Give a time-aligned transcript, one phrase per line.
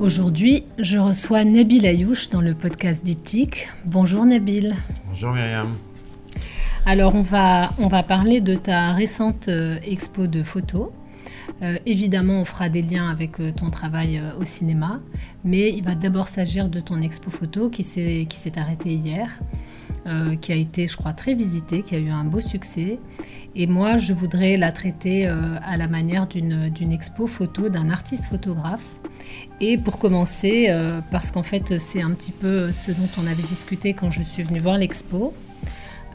[0.00, 3.68] Aujourd'hui, je reçois Nabil Ayouch dans le podcast Diptyque.
[3.84, 4.76] Bonjour Nabil.
[5.08, 5.74] Bonjour Myriam.
[6.86, 10.90] Alors on va, on va parler de ta récente euh, expo de photos.
[11.62, 15.00] Euh, évidemment, on fera des liens avec euh, ton travail au cinéma,
[15.44, 19.40] mais il va d'abord s'agir de ton expo photo qui s'est arrêtée hier,
[20.40, 22.98] qui a été, je crois, très visitée, qui a eu un beau succès.
[23.58, 28.86] Et moi, je voudrais la traiter à la manière d'une expo photo d'un artiste photographe
[29.60, 33.42] et pour commencer, euh, parce qu'en fait c'est un petit peu ce dont on avait
[33.42, 35.34] discuté quand je suis venue voir l'expo,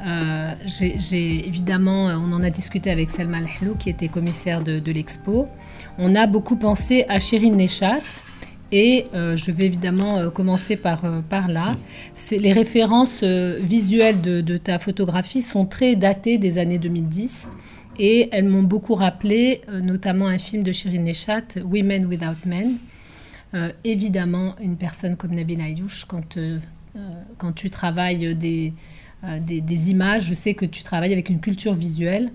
[0.05, 5.47] euh, j'ai évidemment, on en a discuté avec Selma Al-Hlou qui était commissaire de, l'expo.
[5.97, 8.02] On a beaucoup pensé à Shirin Neshat.
[8.75, 11.77] Et euh, je vais évidemment commencer par, par là.
[12.31, 17.47] Les références visuelles de, ta photographie sont très datées des années 2010.
[17.99, 22.80] Et elles m'ont beaucoup rappelé, notamment un film de Shirin Neshat, Women Without Men,
[23.53, 26.58] euh, évidemment, une personne comme Nabil Ayouch, quand, euh,
[26.95, 28.73] euh, tu travailles des,
[29.91, 32.31] images, je sais que tu travailles avec une culture visuelle.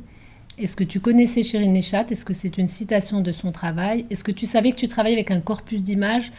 [0.59, 4.07] Est-ce que tu connaissais Shirin Neshat Est-ce que c'est une citation de son travail?
[4.11, 6.33] Est-ce que tu savais que tu travaillais avec un corpus d'images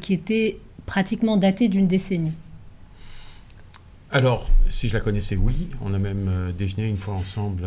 [0.00, 2.32] qui était pratiquement daté d'une décennie?
[4.10, 5.68] Alors, si je la connaissais, oui.
[5.80, 7.64] On a même déjeuné une fois ensemble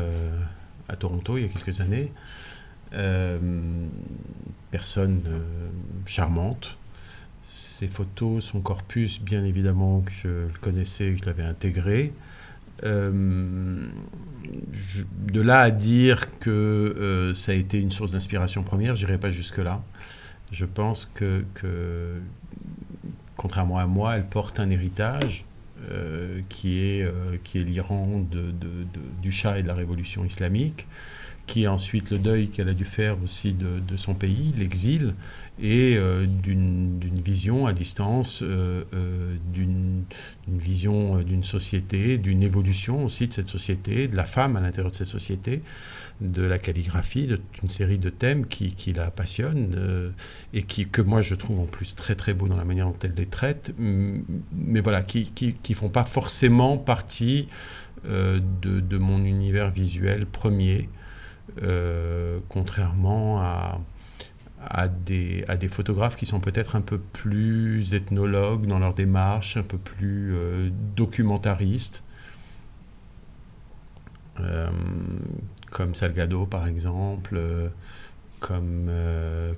[0.89, 2.11] à Toronto il y a quelques années.
[2.93, 3.39] Euh,
[4.69, 5.69] personne euh,
[6.05, 6.77] charmante.
[7.43, 12.13] Ses photos, son corpus, bien évidemment que je le connaissais, je l'avais intégré.
[12.83, 13.87] Euh,
[15.31, 19.81] de là à dire que ça a été une source d'inspiration première, j'irai pas jusque-là.
[20.51, 21.45] Je pense que,
[23.37, 25.45] contrairement à moi, elle porte un héritage
[26.49, 28.25] qui est, est l'Iran
[29.21, 30.87] du Shah et de la révolution islamique
[31.51, 35.15] qui est ensuite le deuil qu'elle a dû faire aussi de, son pays, l'exil,
[35.61, 40.03] et euh, d'une vision à distance, euh, euh, d'une
[40.47, 44.95] vision d'une société, d'une évolution aussi de cette société, de la femme à l'intérieur de
[44.95, 45.61] cette société,
[46.19, 50.13] de la calligraphie, d'une série de thèmes qui, la passionnent
[50.53, 52.97] et qui, que moi je trouve en plus très très beau dans la manière dont
[53.03, 57.47] elle les traite, mais voilà, qui ne font pas forcément partie
[58.03, 60.89] de, de, mon univers visuel premier.
[61.63, 63.81] Euh, contrairement à,
[64.67, 69.57] à, des, à, des, photographes qui sont peut-être un peu plus ethnologues dans leur démarche,
[69.57, 72.03] un peu plus euh, documentaristes,
[74.39, 74.69] euh,
[75.69, 77.39] comme Salgado par exemple,
[78.39, 78.91] comme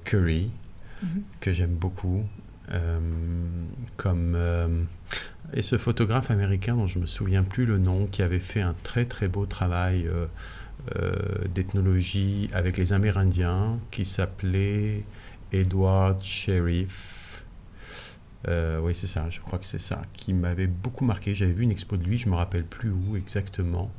[0.04, 0.52] Curry,
[1.04, 1.08] mm-hmm.
[1.40, 2.24] que j'aime beaucoup,
[3.98, 4.38] comme...
[5.54, 8.76] et ce photographe américain dont je me souviens plus le nom, qui avait fait un
[8.84, 10.26] très très beau travail euh,
[11.54, 15.06] d'ethnologie avec les Amérindiens qui s'appelait
[15.54, 17.46] Edward Sheriff.
[18.48, 21.36] Euh, oui, c'est ça, je crois que c'est ça, qui m'avait beaucoup marqué.
[21.36, 23.92] J'avais vu une expo de lui, je ne me rappelle plus où exactement.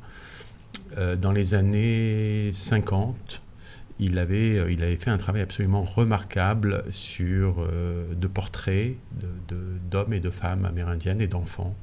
[0.97, 3.41] Euh, dans les années 50,
[3.99, 8.97] il avait, il avait fait un travail absolument remarquable sur de portraits
[9.89, 11.73] d'hommes de, et de femmes amérindiennes et d'enfants,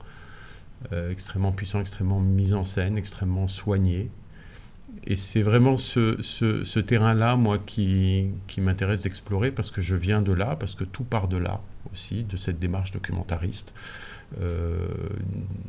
[1.11, 4.11] extrêmement puissants, extrêmement mis en scène, extrêmement soignés
[5.05, 10.23] et c'est vraiment ce, ce, terrain-là, moi, qui, qui m'intéresse d'explorer parce que je viens
[10.23, 11.61] de là, parce que tout part de là
[11.93, 13.75] aussi, de cette démarche documentariste,
[14.41, 14.87] euh,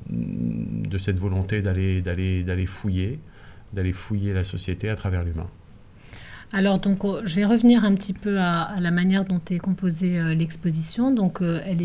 [0.10, 3.20] de cette volonté d'aller, fouiller,
[3.74, 5.50] d'aller fouiller la société à travers l'humain.
[6.56, 10.20] Alors, donc, oh, je vais revenir un petit peu à, la manière dont est composée
[10.20, 11.10] euh, l'exposition.
[11.10, 11.82] Donc, euh, elle,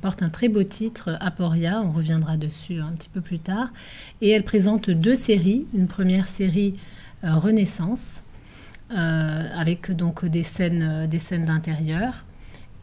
[0.00, 1.82] porte un très beau titre, Aporia.
[1.82, 3.72] On reviendra dessus un petit peu plus tard.
[4.20, 5.66] Et elle présente deux séries.
[5.74, 6.91] Une première série euh,
[7.22, 8.22] Renaissance,
[8.90, 12.24] avec donc des scènes, des scènes d'intérieur,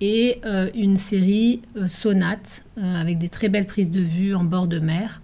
[0.01, 0.41] et
[0.75, 5.21] une série Sonate, avec des très belles prises de vue en bord de mer.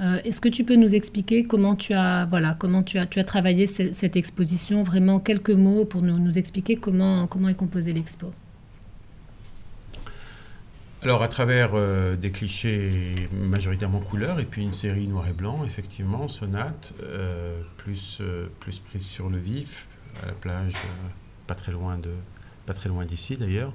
[0.00, 3.18] Euh, est-ce que tu peux nous expliquer comment tu as, voilà, comment tu as, tu
[3.18, 4.82] as travaillé cette, exposition?
[4.82, 8.32] Vraiment quelques mots pour nous, nous expliquer comment, comment est composée l'expo.
[11.02, 15.64] Alors à travers euh, des clichés majoritairement couleurs et puis une série noir et blanc,
[15.64, 18.20] effectivement, sonate, euh, plus,
[18.60, 19.86] plus prise sur le vif,
[20.22, 20.74] à la plage,
[21.46, 22.10] pas très loin de,
[22.66, 23.72] pas très loin d'ici d'ailleurs,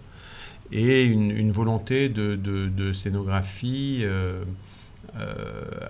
[0.71, 4.05] et une, volonté de, de, de scénographie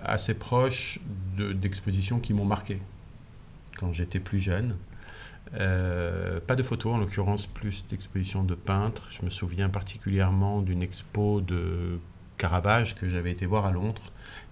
[0.04, 1.00] assez proche
[1.36, 2.78] d'expositions qui m'ont marqué
[3.76, 4.76] quand j'étais plus jeune.
[5.52, 9.08] Pas de photos, en l'occurrence, plus d'expositions de peintres.
[9.10, 11.98] Je me souviens particulièrement d'une expo de
[12.38, 14.02] Caravage que j'avais été voir à Londres.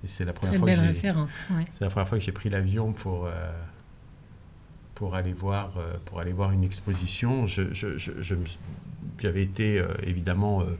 [0.02, 0.94] Et c'est la première fois que.
[1.72, 3.28] C'est la première fois que j'ai pris l'avion pour
[4.94, 7.46] pour aller voir, euh, pour aller voir une exposition.
[7.46, 10.76] j'avais été euh, évidemment euh,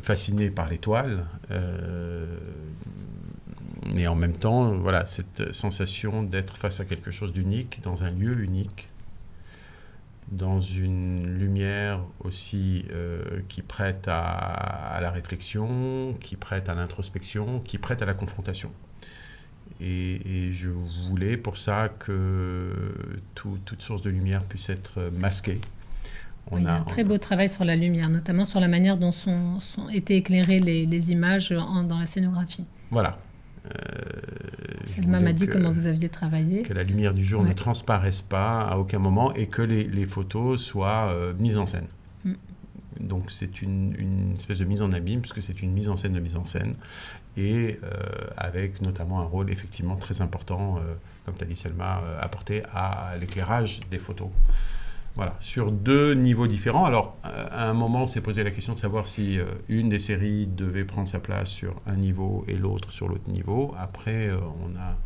[0.00, 1.26] fasciné par l'étoile,
[3.94, 8.10] mais en même temps, voilà, cette sensation d'être face à quelque chose d'unique, dans un
[8.10, 8.90] lieu unique,
[10.30, 12.84] dans une lumière aussi
[13.48, 18.70] qui prête à, la réflexion, qui prête à l'introspection, qui prête à la confrontation.
[19.80, 20.70] Et, je
[21.08, 22.72] voulais pour ça que
[23.34, 25.60] toute source de lumière puisse être masquée.
[26.50, 28.96] On il y a un très beau travail sur la lumière, notamment sur la manière
[28.96, 32.64] dont sont, sont été éclairées les, images dans la scénographie.
[32.90, 33.18] Voilà.
[33.66, 33.70] Euh,
[34.84, 36.62] Selma m'a dit comment vous aviez travaillé.
[36.62, 40.62] Que la lumière du jour ne transparaisse pas à aucun moment et que les, photos
[40.62, 41.86] soient euh, mises en scène.
[42.24, 42.32] Mm.
[43.00, 46.14] Donc c'est une, une, espèce de mise en abîme, puisque c'est une mise en scène
[46.14, 46.72] de mise en scène
[47.38, 47.88] et euh,
[48.36, 50.94] avec notamment un rôle effectivement très important, euh,
[51.24, 54.28] comme tu as dit Selma, euh, apporté à l'éclairage des photos.
[55.18, 56.84] Voilà, sur deux niveaux différents.
[56.84, 59.36] Alors, à un moment, on s'est posé la question de savoir si
[59.68, 63.74] une des séries devait prendre sa place sur un niveau et l'autre sur l'autre niveau.
[63.76, 64.96] Après, on a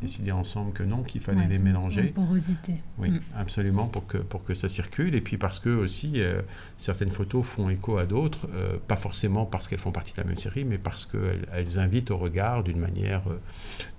[0.00, 2.08] décidé ensemble que non, qu'il fallait les mélanger.
[2.08, 2.74] Une porosité.
[2.98, 3.20] Oui, mm.
[3.36, 5.14] absolument, pour que, pour que ça circule.
[5.14, 6.40] Et puis parce que aussi, euh,
[6.76, 10.24] certaines photos font écho à d'autres, euh, pas forcément parce qu'elles font partie de la
[10.24, 13.38] même série, mais parce qu'elles elles invitent au regard d'une manière, euh,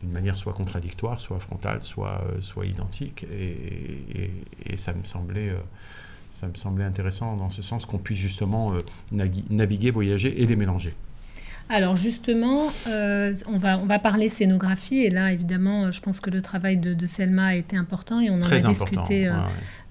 [0.01, 3.25] d'une manière soit contradictoire, soit frontale, soit, soit identique.
[3.31, 4.31] Et,
[4.65, 5.56] et, ça me semblait...
[6.31, 8.74] ça me semblait intéressant dans ce sens qu'on puisse justement
[9.12, 10.94] naviguer, voyager et les mélanger.
[11.71, 16.29] Alors justement, euh, on, va, on va parler scénographie et là évidemment, je pense que
[16.29, 19.31] le travail de, Selma a été important et on en a discuté euh,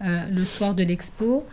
[0.02, 1.46] euh, le soir de l'expo.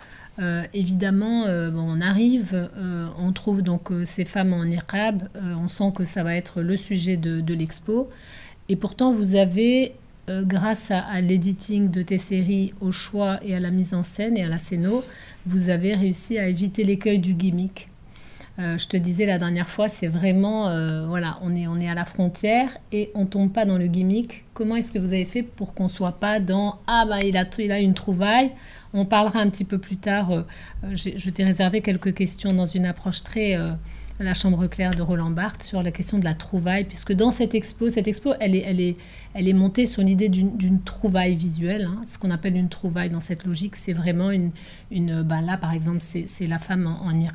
[0.74, 2.70] évidemment, on arrive,
[3.18, 5.30] on trouve donc ces femmes en niqab,
[5.64, 8.10] on sent que ça va être le sujet de, l'expo.
[8.68, 9.94] Et pourtant, vous avez,
[10.30, 14.36] grâce à, à l'editing de tes séries, au choix et à la mise en scène
[14.36, 15.06] et à la scéno,
[15.46, 17.88] vous avez réussi à éviter l'écueil du gimmick.
[18.60, 21.88] Euh, je te disais la dernière fois, c'est vraiment, euh, voilà, on est, on est
[21.88, 24.46] à la frontière et on tombe pas dans le gimmick.
[24.54, 27.46] Comment est-ce que vous avez fait pour qu'on soit pas dans ah bah il a,
[27.60, 28.52] il a une trouvaille?
[28.94, 30.32] On parlera un petit peu plus tard.
[30.32, 30.44] Euh,
[30.94, 33.56] je t'ai réservé quelques questions dans une approche très
[34.20, 37.54] la chambre claire de Roland Barthes sur la question de la trouvaille, puisque dans cette
[37.54, 38.96] expo, cette expo, elle est, elle est,
[39.36, 41.88] elle est montée sur l'idée d'une trouvaille visuelle.
[41.90, 42.02] Hein.
[42.08, 44.52] Ce qu'on appelle une trouvaille dans cette logique, c'est vraiment une,
[44.90, 47.28] une ben là par exemple, c'est la femme en, en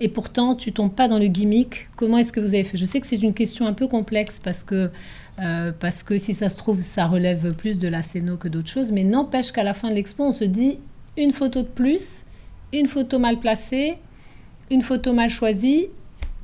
[0.00, 1.88] Et pourtant, tu tombes pas dans le gimmick.
[1.96, 2.76] Comment est-ce que vous avez fait?
[2.76, 4.90] Je sais que c'est une question un peu complexe parce que
[5.38, 8.68] euh, parce que si ça se trouve, ça relève plus de la scéno que d'autres
[8.68, 10.78] choses, mais n'empêche qu'à la fin de l'expo, on se dit
[11.16, 12.24] une photo de plus,
[12.72, 13.96] une photo mal placée,
[14.70, 15.88] une photo mal choisie,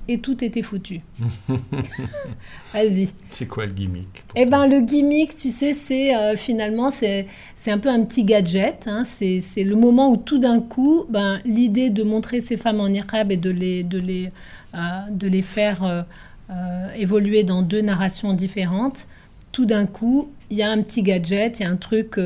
[0.08, 1.02] et tout était foutu.
[2.72, 3.10] Vas-y.
[3.30, 7.26] C'est quoi le gimmick Eh ben le gimmick, tu sais, c'est euh, finalement c'est
[7.56, 8.86] c'est un peu un petit gadget.
[8.88, 9.04] Hein.
[9.04, 13.30] C'est le moment où tout d'un coup, ben l'idée de montrer ces femmes en niqab
[13.30, 14.30] et de les de les
[14.74, 14.78] euh,
[15.10, 15.84] de les faire
[16.50, 19.06] euh, évoluer dans deux narrations différentes.
[19.52, 22.18] Tout d'un coup, il y a un petit gadget, il y a un truc,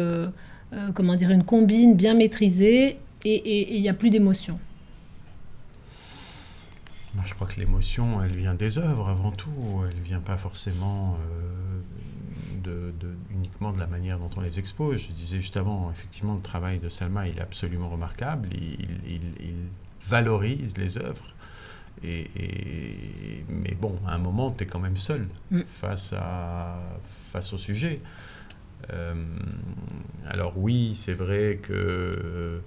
[0.94, 4.58] comment dire, une combine bien maîtrisée et il n'y a plus d'émotion.
[7.14, 9.84] Moi, je crois que l'émotion, elle vient des œuvres avant tout.
[9.88, 11.80] Elle ne vient pas forcément euh,
[12.62, 12.92] de,
[13.30, 14.98] uniquement de la manière dont on les expose.
[14.98, 18.48] Je disais juste avant, effectivement, le travail de Salma, il est absolument remarquable.
[18.54, 19.20] Il,
[20.08, 21.32] valorise les œuvres.
[22.02, 25.60] Et, mais bon, à un moment, tu es quand même seul mm.
[25.70, 26.76] face, à,
[27.30, 28.00] face au sujet.
[28.92, 29.14] Euh,
[30.26, 32.60] alors oui, c'est vrai que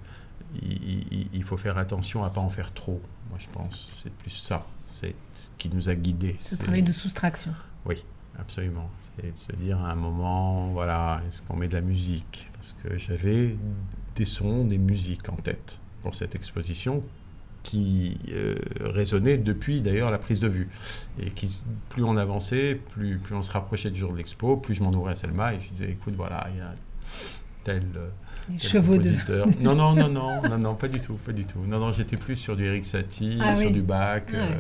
[0.61, 3.01] il, faut faire attention à pas en faire trop.
[3.35, 4.65] Moi, je pense c'est plus ça.
[4.85, 6.37] C'est ce qui nous a guidés.
[6.39, 7.53] Ce travail de soustraction.
[7.85, 8.01] Oui,
[8.39, 8.89] absolument.
[9.17, 12.47] C'est de se dire à un moment, voilà, est-ce qu'on met de la musique?
[12.53, 13.57] Parce que j'avais
[14.15, 17.03] des sons, des musiques en tête pour cette exposition
[17.61, 20.69] qui euh, résonnaient depuis d'ailleurs la prise de vue.
[21.19, 24.75] Et qui, plus on avançait, plus, plus on se rapprochait du jour de l'expo, plus
[24.75, 26.73] je m'en ouvrais à Selma et je disais, écoute, voilà, il y a
[27.65, 27.83] tel...
[27.97, 28.09] Euh,
[28.57, 29.11] chevaux de...
[29.61, 31.59] Non, non, non, non, non, non, pas du tout, pas du tout.
[31.67, 34.53] Non, non, j'étais plus sur du Eric Satie, ah sur du Bach, ah euh,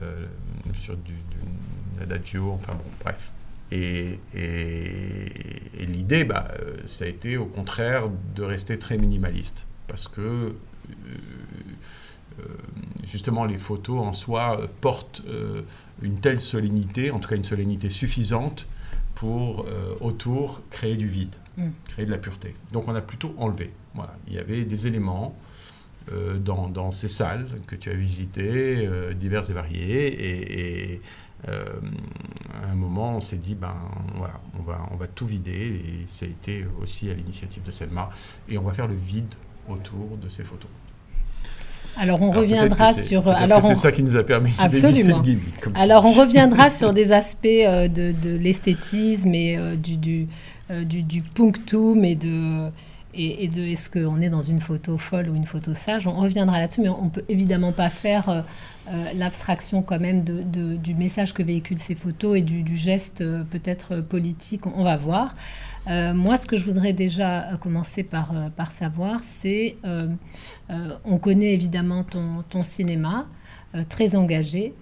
[0.00, 0.26] euh, euh,
[0.74, 3.32] sur du, du Adagio, enfin bon, bref.
[3.70, 6.48] Et, et, l'idée, bah,
[6.84, 10.54] ça a été au contraire de rester très minimaliste, parce que
[13.04, 15.22] justement les photos en soi portent
[16.02, 18.66] une telle solennité, en tout cas une solennité suffisante
[19.14, 19.66] pour
[20.00, 21.68] autour créer du vide, mm.
[21.88, 22.54] créer de la pureté.
[22.72, 23.72] Donc on a plutôt enlevé.
[23.94, 25.36] Voilà, il y avait des éléments
[26.40, 31.00] dans, ces salles que tu as visitées, diverses et variées, et,
[31.48, 31.64] euh,
[32.62, 33.74] à un moment, on s'est dit, ben
[34.14, 37.70] voilà, on va, on va tout vider, et ça a été aussi à l'initiative de
[37.70, 38.10] Selma,
[38.48, 39.34] et on va faire le vide
[39.68, 40.70] autour de ces photos.
[41.98, 43.28] Alors on reviendra sur.
[43.28, 45.18] Alors c'est ça qui nous a permis absolument.
[45.18, 45.40] Le guide,
[45.74, 50.26] alors on reviendra sur des aspects euh, de, de l'esthétisme et euh, du, du,
[50.70, 52.70] du, du, punctum et de
[53.14, 56.06] et, de est-ce qu'on est dans une photo folle ou une photo sage.
[56.06, 58.42] On reviendra là-dessus, mais on ne peut évidemment pas faire euh,
[58.90, 64.00] euh, l'abstraction quand même du message que véhiculent ces photos et du, geste euh, peut-être
[64.00, 64.66] politique.
[64.66, 65.34] On, va voir.
[65.86, 68.32] moi, ce que je voudrais déjà commencer par,
[68.70, 69.76] savoir, c'est,
[71.04, 73.26] on connaît évidemment ton, cinéma,
[73.88, 74.74] très engagé.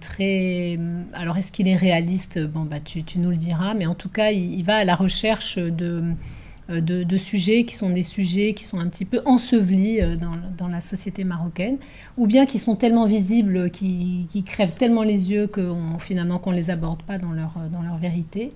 [0.00, 0.78] très.
[1.12, 2.38] Alors, est-ce qu'il est réaliste?
[2.40, 5.58] Bon, bah, tu, nous le diras, mais en tout cas, il va à la recherche
[5.58, 6.14] de,
[6.72, 10.68] euh, de, sujets qui sont des sujets qui sont un petit peu ensevelis euh, dans,
[10.68, 11.76] la société marocaine,
[12.16, 16.56] ou bien qui sont tellement visibles, qui, crèvent tellement les yeux que finalement qu'on ne
[16.56, 18.52] les aborde pas dans leur, dans leur vérité.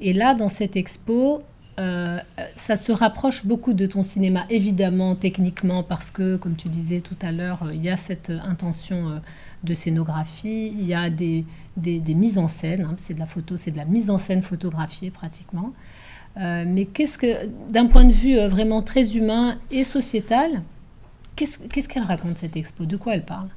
[0.00, 1.42] Et là, dans cette expo,
[1.78, 2.18] euh,
[2.56, 7.16] ça se rapproche beaucoup de ton cinéma, évidemment, techniquement, parce que, comme tu disais tout
[7.20, 9.20] à l'heure, il y a cette intention
[9.64, 11.44] de scénographie, il y a des,
[11.80, 14.42] des, mises en scène, hein, c'est de la photo, c'est de la mise en scène
[14.42, 15.72] photographiée pratiquement.
[16.36, 20.62] Euh, mais qu'est-ce que, d'un point de vue euh, vraiment très humain et sociétal,
[21.36, 22.84] qu'est-ce qu'elle raconte cette expo?
[22.84, 23.48] De quoi elle parle?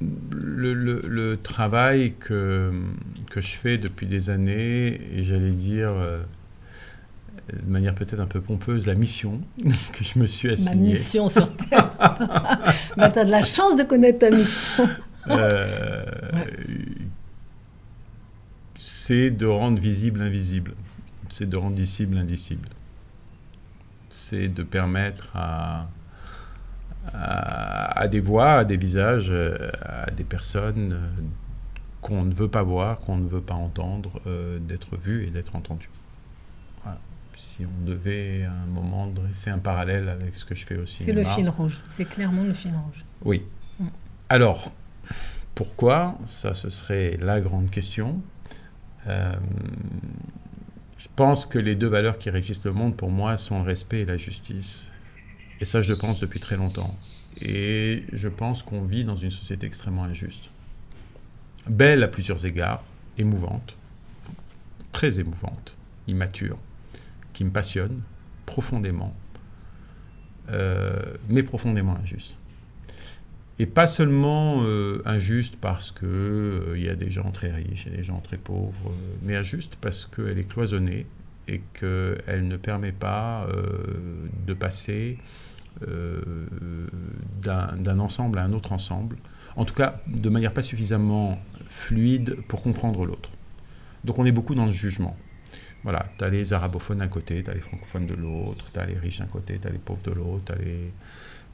[0.00, 2.72] Le, travail que,
[3.30, 6.22] que je fais depuis des années, et j'allais dire euh,
[7.60, 9.40] de manière peut-être un peu pompeuse, la mission
[9.92, 10.74] que je me suis assignée.
[10.74, 11.90] Ma mission sur Terre.
[12.96, 14.88] bah, tu as de la chance de connaître ta mission
[18.76, 20.74] c'est de rendre visible l'invisible.
[21.30, 22.68] C'est de rendre visible l'indicible.
[24.10, 25.88] C'est de permettre à,
[27.12, 29.32] à, des voix, à des visages,
[29.82, 30.98] à des personnes
[32.00, 35.56] qu'on ne veut pas voir, qu'on ne veut pas entendre, euh, d'être vues et d'être
[35.56, 35.90] entendues.
[37.34, 41.02] Si on devait à un moment dresser un parallèle avec ce que je fais aussi.
[41.02, 43.04] C'est le fil rouge, c'est clairement le fil rouge.
[43.24, 43.42] Oui.
[43.78, 43.86] Mm.
[44.28, 44.72] Alors,
[45.54, 46.18] pourquoi?
[46.26, 48.20] Ça, ce serait la grande question.
[49.06, 49.32] Euh,
[50.98, 54.00] je pense que les deux valeurs qui régissent le monde, pour moi, sont le respect
[54.00, 54.90] et la justice.
[55.60, 56.90] Et ça, je le pense depuis très longtemps.
[57.40, 60.50] Et je pense qu'on vit dans une société extrêmement injuste.
[61.68, 62.84] Belle à plusieurs égards,
[63.18, 63.76] émouvante,
[64.92, 66.58] très émouvante, immature,
[67.44, 68.02] me passionne
[68.46, 69.14] profondément,
[70.50, 72.36] euh, mais profondément injuste.
[73.58, 77.90] Et pas seulement euh, injuste parce qu'il euh, y a des gens très riches et
[77.90, 81.06] des gens très pauvres, mais injuste parce qu'elle est cloisonnée
[81.48, 83.48] et qu'elle ne permet pas
[84.46, 85.18] de passer
[87.42, 89.16] d'un ensemble à un autre ensemble,
[89.56, 93.30] en tout cas de manière pas suffisamment fluide pour comprendre l'autre.
[94.04, 95.16] Donc on est beaucoup dans le jugement.
[95.84, 98.86] Voilà, tu as les arabophones d'un côté, tu as les francophones de l'autre, tu as
[98.86, 100.92] les riches d'un côté, tu as les pauvres de l'autre, tu as les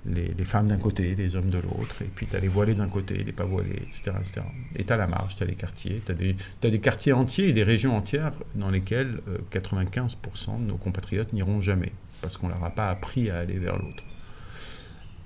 [0.06, 2.88] les, femmes d'un côté, les hommes de l'autre, et puis tu as les voilés d'un
[2.88, 4.12] côté, les pas voilés, etc.
[4.18, 4.40] etc.
[4.76, 7.52] Et tu as la marge, tu as les quartiers, tu as, des quartiers entiers et
[7.52, 9.20] des régions entières dans lesquelles
[9.50, 10.06] 95%
[10.54, 11.92] euh, de nos compatriotes n'iront jamais,
[12.22, 14.02] parce qu'on ne leur a pas appris à aller vers l'autre.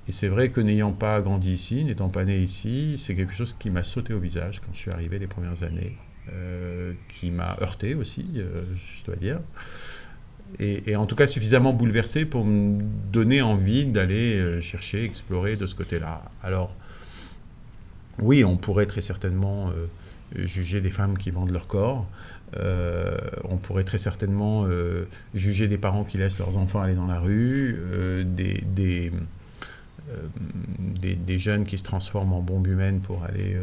[0.09, 3.55] Et c'est vrai que n'ayant pas grandi ici, n'étant pas né ici, c'est quelque chose
[3.57, 5.97] qui m'a sauté au visage quand je suis arrivé les premières années,
[6.31, 9.41] euh, qui m'a heurté aussi, euh, je dois dire
[10.61, 15.67] et, en tout cas suffisamment bouleversé pour me donner envie d'aller euh, chercher, explorer de
[15.67, 16.23] ce côté-là.
[16.45, 16.77] Alors,
[18.21, 19.73] oui, on pourrait très certainement
[20.37, 22.07] juger des femmes qui vendent leur corps.
[22.55, 24.69] On pourrait très certainement
[25.35, 27.79] juger des parents qui laissent leurs enfants aller dans la rue,
[28.27, 29.11] des, des,
[31.01, 33.57] des, jeunes qui se transforment en bombes humaines pour aller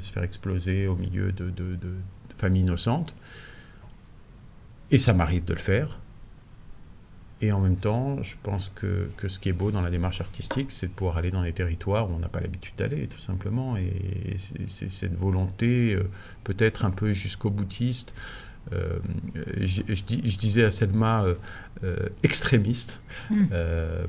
[0.00, 1.76] se faire exploser au milieu de, de
[2.38, 3.14] familles innocentes.
[4.90, 5.98] Et ça m'arrive de le faire.
[7.42, 10.20] Et en même temps, je pense que, que, ce qui est beau dans la démarche
[10.20, 13.18] artistique, c'est de pouvoir aller dans des territoires où on n'a pas l'habitude d'aller, tout
[13.18, 13.78] simplement.
[13.78, 16.02] Et c'est cette volonté, euh,
[16.44, 18.14] peut-être un peu jusqu'au boutiste.
[18.72, 18.98] Euh,
[19.58, 20.04] je, je,
[20.36, 21.24] disais à Selma
[21.82, 23.00] euh, extrémiste,
[23.30, 23.46] hmm.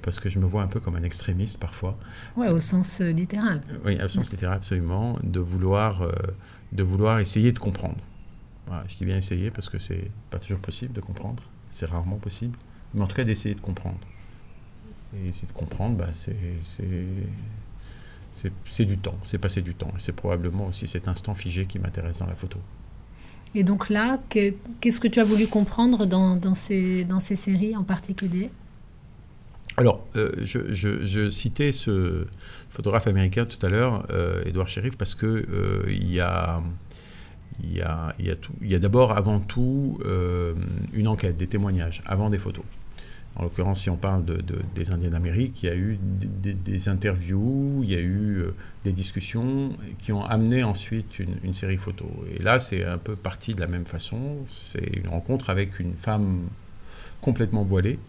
[0.02, 1.98] parce que je me vois un peu comme un extrémiste parfois.
[2.36, 3.62] Oui, au sens littéral.
[3.86, 6.08] Oui, au sens littéral, absolument, de vouloir,
[6.72, 7.98] de vouloir essayer de comprendre.
[8.68, 12.18] Voilà, je dis bien essayer parce que c'est pas toujours possible de comprendre, c'est rarement
[12.18, 12.58] possible
[12.94, 14.00] mais en tout cas d'essayer de comprendre.
[15.16, 16.36] et essayer de comprendre, bah, c'est
[18.32, 19.92] c'est du temps, c'est passer du temps.
[19.98, 22.60] C'est probablement aussi cet instant figé qui m'intéresse dans la photo.
[23.54, 27.06] Et donc là, qu'est-ce que tu as voulu comprendre dans, ces,
[27.36, 28.50] séries en particulier?
[29.78, 32.26] Alors, euh, je, citais ce
[32.70, 34.06] photographe américain tout à l'heure,
[34.46, 34.68] Edouard
[34.98, 36.62] parce que euh, y a,
[37.64, 40.54] il y a d'abord, avant tout, euh,
[40.94, 42.64] une enquête, des témoignages, avant des photos.
[43.36, 44.44] En l'occurrence, si on parle de,
[44.76, 48.92] des Indiens d'Amérique, il y a eu des, interviews, il y a eu euh, des
[48.92, 52.06] discussions qui ont amené ensuite une, série photo.
[52.36, 54.38] Et là, c'est un peu parti de la même façon.
[54.50, 56.50] C'est une rencontre avec une femme
[57.22, 58.00] complètement voilée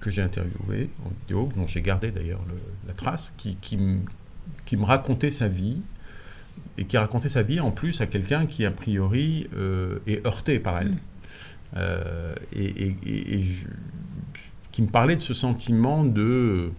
[0.00, 2.44] que j'ai interviewée en vidéo, dont j'ai gardé d'ailleurs
[2.86, 5.82] la trace, qui, me racontait sa vie
[6.78, 10.58] et qui racontait sa vie en plus à quelqu'un qui, a priori, euh, est heurté
[10.58, 10.96] par elle.
[11.76, 12.94] Euh, et,
[14.70, 16.70] qui me parlait de ce sentiment de,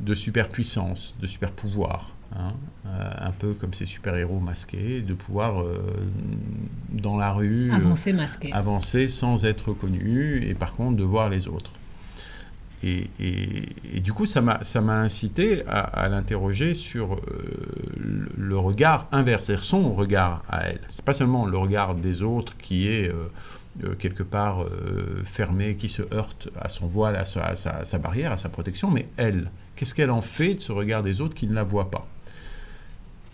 [0.00, 2.14] de superpuissance, de superpouvoir.
[2.36, 2.52] Hein,
[2.86, 5.64] euh, un peu comme ces super-héros masqués, de pouvoir
[6.90, 8.52] dans la rue avancer masqué.
[8.52, 11.72] avancer sans être reconnu et par contre de voir les autres.
[12.82, 17.20] Et, du coup, ça m'a incité à, l'interroger sur euh,
[18.36, 20.80] le, regard inverse, c'est-à-dire son regard à elle.
[20.88, 23.28] C'est pas seulement le regard des autres qui est euh, euh,
[23.98, 24.66] quelque part
[25.24, 29.50] fermé, qui se heurte à son voile, à sa, barrière, à sa protection, mais elle.
[29.76, 32.06] Qu'est-ce qu'elle en fait de ce regard des autres qui ne la voient pas?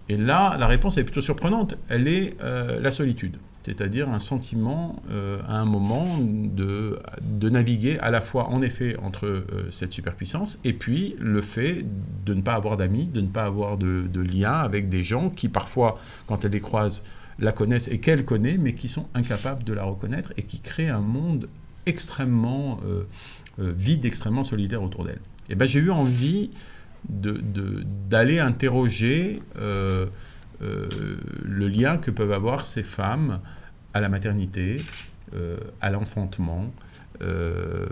[0.08, 1.76] Et là, la réponse est plutôt surprenante.
[1.88, 8.12] Elle est la solitude c'est-à-dire un sentiment euh, à un moment de, de, naviguer à
[8.12, 11.84] la fois en effet entre euh, cette superpuissance et puis le fait
[12.24, 15.30] de ne pas avoir d'amis, de ne pas avoir de, de lien avec des gens
[15.30, 15.98] qui parfois,
[16.28, 17.02] quand elle les croise,
[17.38, 20.88] la connaissent et qu'elle connaît, mais qui sont incapables de la reconnaître et qui créent
[20.88, 21.48] un monde
[21.84, 23.04] extrêmement euh,
[23.58, 25.20] vide, extrêmement solidaire autour d'elle.
[25.48, 26.50] Et ben j'ai eu envie
[27.08, 29.40] d'aller interroger
[30.62, 30.88] euh,
[31.44, 33.40] le lien que peuvent avoir ces femmes
[33.92, 34.82] à la maternité,
[35.34, 36.72] euh, à l'enfantement,
[37.22, 37.86] euh,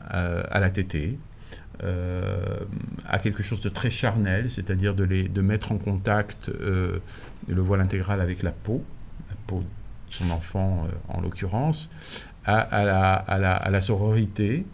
[0.00, 1.18] à, la tétée,
[1.82, 8.20] à quelque chose de très charnel, c'est-à-dire de, de mettre en contact le voile intégral
[8.20, 8.82] avec la peau,
[9.28, 11.90] la peau de son enfant en l'occurrence,
[12.46, 14.64] à, la, sororité,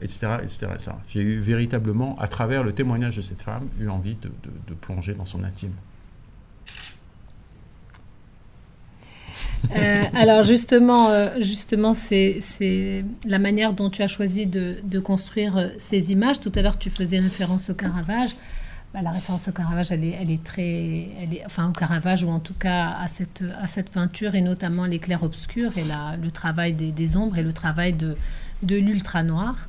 [0.00, 0.38] etc.
[0.42, 0.68] etc.,
[1.08, 5.26] J'ai eu véritablement, à travers le témoignage de cette femme, eu envie de plonger dans
[5.26, 5.74] son intime.
[9.76, 15.68] Euh, alors justement, euh, justement c'est la manière dont tu as choisi de, construire euh,
[15.78, 16.40] ces images.
[16.40, 18.30] Tout à l'heure, tu faisais référence au Caravage.
[18.94, 21.08] Bah, la référence au Caravage, elle est, est très...
[21.20, 24.40] Elle est, enfin, au Caravage, ou en tout cas à cette, à cette peinture, et
[24.40, 28.16] notamment les clairs-obscurs, et la, le travail des, ombres, et le travail de,
[28.62, 29.68] de l'ultra-noir.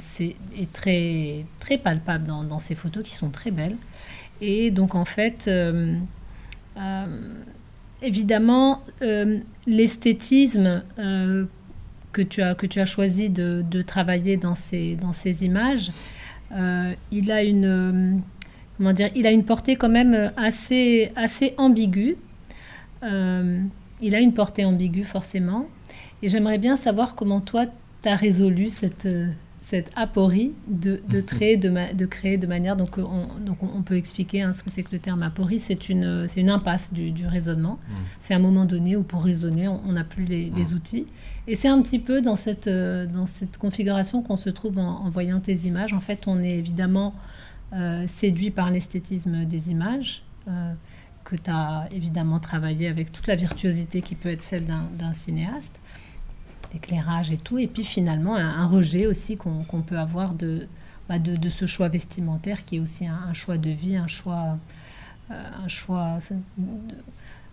[0.00, 0.34] c'est
[0.72, 3.76] très, très palpable dans, ces photos qui sont très belles.
[4.40, 5.48] Et donc, en fait
[8.02, 11.44] évidemment, euh, l'esthétisme euh,
[12.12, 15.92] que, tu as, que tu as choisi de, travailler dans ces, dans ces images,
[16.52, 18.22] euh, il, a une,
[18.76, 22.16] comment dire, il a une portée quand même assez, assez ambiguë.
[23.02, 25.66] il a une portée ambiguë forcément.
[26.22, 27.66] Et j'aimerais bien savoir comment toi,
[28.02, 29.08] tu as résolu cette,
[29.62, 32.76] cette aporie de, de, créer, de, de, créer de manière.
[32.76, 35.58] Donc, on, donc on peut expliquer hein, ce que c'est que le terme aporie.
[35.58, 37.78] C'est une, c'est une impasse du, du raisonnement.
[37.88, 37.94] Mm.
[38.20, 40.74] C'est un moment donné où pour raisonner, on n'a plus les, les, mm.
[40.74, 41.06] outils.
[41.46, 45.08] Et c'est un petit peu dans cette, euh, dans cette configuration qu'on se trouve en,
[45.10, 45.92] voyant tes images.
[45.92, 47.14] En fait, on est évidemment
[47.72, 50.22] euh, séduit par l'esthétisme des images.
[50.48, 50.72] Euh,
[51.22, 55.79] que tu as évidemment travaillé avec toute la virtuosité qui peut être celle d'un cinéaste
[56.72, 57.58] d'éclairage et tout.
[57.58, 60.34] Et puis finalement, un, rejet aussi qu'on peut avoir
[61.08, 64.58] bah, de, de, ce choix vestimentaire qui est aussi un, choix de vie, un choix,
[65.30, 66.18] euh, un choix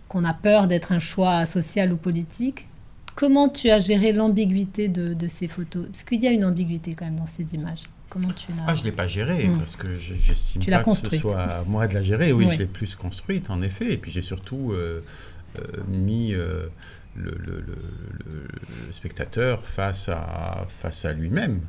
[0.08, 2.66] qu'on a peur d'être un choix social ou politique.
[3.14, 5.86] Comment tu as géré l'ambiguïté de, ces photos?
[5.86, 7.82] Parce qu'il y a une ambiguïté quand même dans ces images.
[8.08, 9.58] Comment tu l'as ah, Je ne l'ai pas gérée, hmm.
[9.58, 12.32] parce que j'estime pas que ce soit à moi de la gérer.
[12.32, 13.92] Oui, je l'ai plus construite, en effet.
[13.92, 15.02] Et puis j'ai surtout euh,
[15.88, 16.34] mis
[17.16, 17.42] le,
[18.90, 21.60] spectateur face à, face à lui-même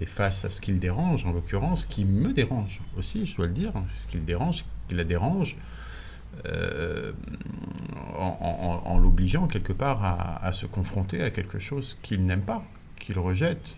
[0.00, 3.52] et face à ce qu'il dérange, en l'occurrence, qui me dérange aussi, je dois le
[3.52, 5.56] dire, ce qu'il dérange, qui la dérange,
[6.46, 7.12] euh,
[8.14, 10.02] en, l'obligeant quelque part
[10.42, 12.64] à, se confronter à quelque chose qu'il n'aime pas,
[12.98, 13.76] qu'il rejette,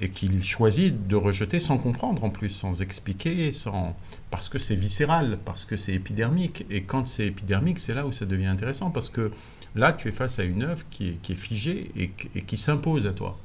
[0.00, 3.94] et qu'il choisit de rejeter sans comprendre en plus, sans expliquer, sans...
[4.30, 6.64] parce que c'est viscéral, parce que c'est épidermique.
[6.70, 9.30] Et quand c'est épidermique, c'est là où ça devient intéressant, parce que
[9.76, 12.08] Là, tu es face à une œuvre qui est, figée et,
[12.42, 13.38] qui s'impose à toi.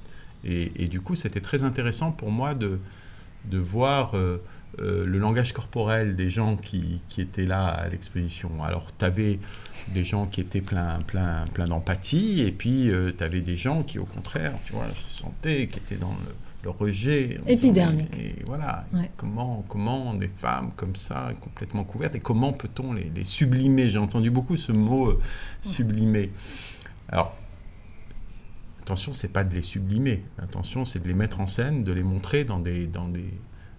[0.45, 2.79] Et, du coup, c'était très intéressant pour moi de,
[3.45, 4.41] de voir euh,
[4.77, 8.63] le langage corporel des gens qui, qui étaient là à l'exposition.
[8.63, 9.39] Alors, tu avais
[9.89, 13.84] des gens qui étaient plein, plein, plein d'empathie, et puis euh, tu avais des gens
[13.84, 16.15] qui, au contraire, tu vois, se sentaient, qui étaient dans
[16.63, 17.41] le, rejet.
[17.47, 18.15] Épidermique.
[18.19, 18.86] Et, voilà,
[19.17, 23.89] comment, comment des femmes comme ça, complètement couvertes, et comment peut-on les, les sublimer?
[23.89, 25.19] J'ai entendu beaucoup ce mot euh,
[25.63, 26.29] sublimer.
[27.10, 27.36] Alors,
[28.81, 30.23] attention, c'est pas de les sublimer.
[30.38, 33.34] Attention, c'est de les mettre en scène, de les montrer dans des, dans des,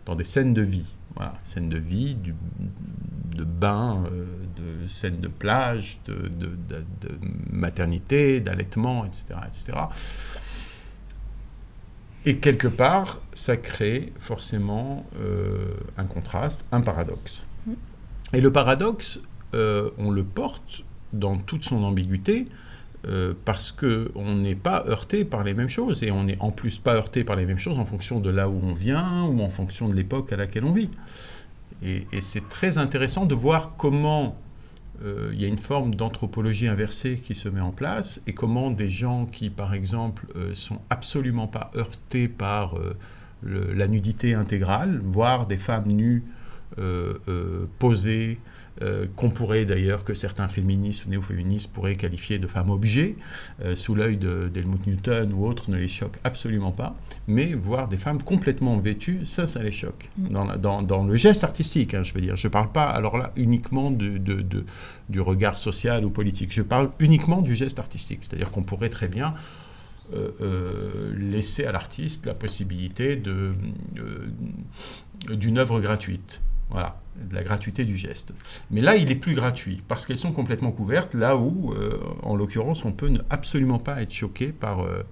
[0.07, 0.87] dans des scènes de vie.
[1.15, 2.35] Voilà, scènes de vie, du,
[3.35, 4.25] de bain, euh,
[4.57, 6.31] de scènes de plage, de,
[7.51, 9.79] maternité, d'allaitement, etc., etc.
[12.25, 17.45] Et quelque part, ça crée forcément euh, un contraste, un paradoxe.
[17.67, 17.73] Mm.
[18.35, 19.21] Et le paradoxe,
[19.55, 22.47] euh, on le porte dans toute son ambiguïté
[23.09, 26.79] euh, parce qu'on n'est pas heurté par les mêmes choses, et on n'est en plus
[26.79, 29.51] pas heurté par les mêmes choses en fonction de là où on vient ou en
[29.51, 30.91] fonction de l'époque à laquelle on vit.
[31.83, 34.37] Et, c'est très intéressant de voir comment
[35.05, 38.71] euh, il y a une forme d'anthropologie inversée qui se met en place, et comment
[38.71, 42.77] des gens qui, par exemple, euh, sont absolument pas heurtés par
[43.45, 46.23] la nudité intégrale, voire des femmes nues
[47.81, 48.39] posées,
[48.81, 53.17] euh, qu'on pourrait d'ailleurs, que certains féministes ou néo-féministes pourraient qualifier de femmes objets,
[53.63, 56.97] euh, sous l'œil d'Helmut Newton ou autres, ne les choque absolument pas.
[57.29, 60.09] Mais voir des femmes complètement vêtues, ça, ça les choque.
[60.17, 60.57] Mm.
[60.59, 62.37] Dans, le geste artistique, hein, je veux dire.
[62.37, 64.19] Je ne parle pas, alors là, uniquement de,
[65.09, 66.53] du regard social ou politique.
[66.53, 68.21] Je parle uniquement du geste artistique.
[68.23, 69.35] C'est-à-dire qu'on pourrait très bien
[70.15, 73.17] euh, laisser à l'artiste la possibilité
[75.29, 76.41] d'une œuvre gratuite.
[76.73, 78.33] Voilà, de la gratuité du geste.
[78.71, 82.35] Mais là, il est plus gratuit, parce qu'elles sont complètement couvertes, là où, euh, en
[82.35, 85.03] l'occurrence, on peut ne absolument pas être choqué par, euh,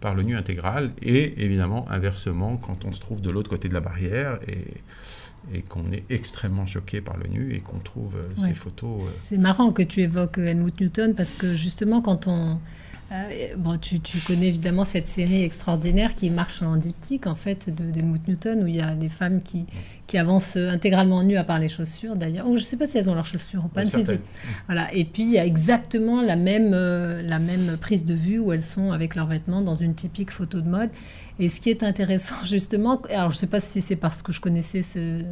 [0.00, 3.74] par le nu intégral, et évidemment, inversement, quand on se trouve de l'autre côté de
[3.74, 8.28] la barrière, et, et qu'on est extrêmement choqué par le nu, et qu'on trouve euh,
[8.36, 9.02] ces photos...
[9.02, 12.60] C'est marrant que tu évoques Helmut Newton, parce que justement, quand on
[13.12, 17.90] euh, bon, tu, connais évidemment cette série extraordinaire qui marche en diptyque, en fait, de
[17.92, 19.64] d'Helmut Newton, où il y a des femmes qui,
[20.08, 22.46] qui avancent intégralement nues à part les chaussures, d'ailleurs.
[22.46, 23.82] je ne sais pas si elles ont leurs chaussures ou pas.
[24.66, 24.92] Voilà.
[24.92, 28.52] Et puis, il y a exactement la même, euh, la même prise de vue où
[28.52, 30.90] elles sont avec leurs vêtements dans une typique photo de mode.
[31.38, 34.32] Et ce qui est intéressant, justement, alors je ne sais pas si c'est parce que
[34.32, 35.22] je connaissais ce,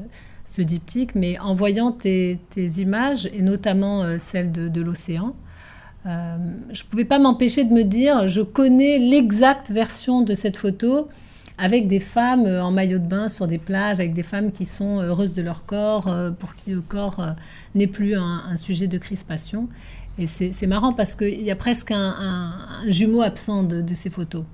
[0.45, 5.35] ce diptyque, mais en voyant tes, tes images, et notamment euh, celle de, de l'océan,
[6.07, 6.37] euh,
[6.71, 11.09] je ne pouvais pas m'empêcher de me dire, je connais l'exacte version de cette photo
[11.57, 14.67] avec des femmes euh, en maillot de bain sur des plages, avec des femmes qui
[14.67, 17.25] sont heureuses de leur corps, euh, pour qui le corps
[17.75, 19.69] n'est plus un, sujet de crispation.
[20.19, 22.53] Et c'est marrant parce qu'il y a presque un,
[22.87, 24.45] jumeau absent de, ces photos.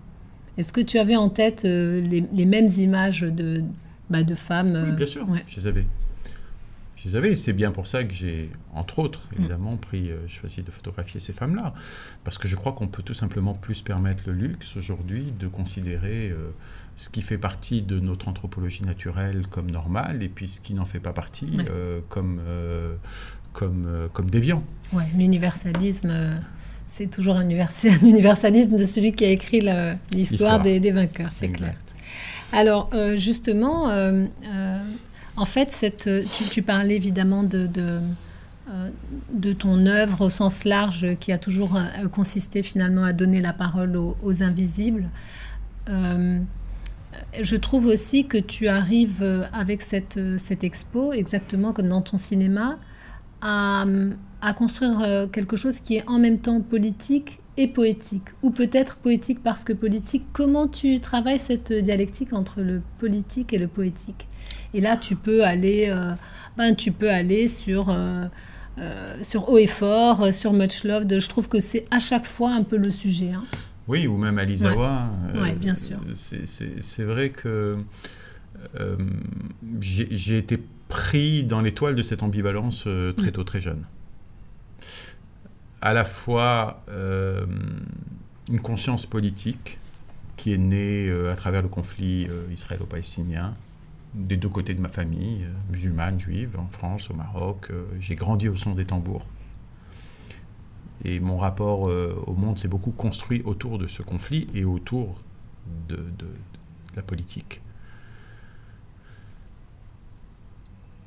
[0.56, 3.62] Est-ce que tu avais en tête les, mêmes images de,
[4.08, 5.84] bah, de femmes Oui, bien sûr, je les avais
[7.02, 7.36] je les avais.
[7.36, 9.40] C'est bien pour ça que j'ai, entre autres, mm.
[9.40, 11.74] évidemment, pris, euh, choisi de photographier ces femmes-là.
[12.24, 16.30] Parce que je crois qu'on peut tout simplement plus permettre le luxe aujourd'hui de considérer
[16.30, 16.50] euh,
[16.96, 20.84] ce qui fait partie de notre anthropologie naturelle comme normal et puis ce qui n'en
[20.84, 22.40] fait pas partie euh, comme,
[23.52, 24.62] comme, comme déviant.
[24.92, 26.40] Ouais, l'universalisme.
[26.86, 29.62] C'est toujours un, universalisme de celui qui a écrit
[30.12, 31.74] l'histoire des, des, vainqueurs, c'est clair.
[32.52, 33.88] Alors, justement,
[35.40, 36.11] en fait, cette,
[36.50, 37.98] tu, parlais évidemment de, de,
[38.68, 43.55] euh, ton œuvre au sens large qui a toujours euh, consisté finalement à donner la
[43.55, 45.09] parole aux, invisibles.
[45.88, 46.40] Euh,
[47.40, 50.18] je trouve aussi que tu arrives avec cette,
[50.62, 52.79] expo, exactement comme dans ton cinéma,
[53.40, 53.87] à,
[54.59, 59.64] construire quelque chose qui est en même temps politique et poétique, ou peut-être poétique parce
[59.64, 60.24] que politique.
[60.32, 64.28] Comment tu travailles cette dialectique entre le politique et le poétique?
[64.74, 66.12] Et là, tu peux aller, euh,
[66.56, 68.26] ben, tu peux aller sur, euh,
[68.78, 71.06] euh, sur Haut et Fort, sur Much Love.
[71.08, 73.32] Je trouve que c'est à chaque fois un peu le sujet.
[73.32, 73.44] Hein.
[73.88, 75.10] Oui, ou même Alizawa.
[75.34, 75.98] Oui, bien sûr.
[76.14, 77.76] C'est vrai que
[79.80, 80.58] j'ai été
[80.88, 82.82] pris dans l'étoile de cette ambivalence
[83.16, 83.32] très mm.
[83.32, 83.84] tôt, très jeune.
[85.82, 86.82] À la fois
[88.50, 89.78] une conscience politique
[90.36, 93.54] qui est née à travers le conflit israélo-palestinien,
[94.14, 97.68] des deux côtés de ma famille, euh, musulmane, juive, en France, au Maroc.
[97.70, 99.24] Euh, j'ai grandi au son des tambours.
[101.04, 105.18] Et mon rapport euh, au monde s'est beaucoup construit autour de ce conflit et autour
[105.88, 106.04] de,
[106.96, 107.62] la politique.